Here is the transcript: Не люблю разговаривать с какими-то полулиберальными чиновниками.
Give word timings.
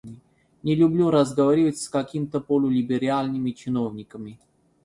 Не 0.63 0.73
люблю 0.75 1.11
разговаривать 1.11 1.77
с 1.77 1.87
какими-то 1.87 2.39
полулиберальными 2.41 3.51
чиновниками. 3.51 4.39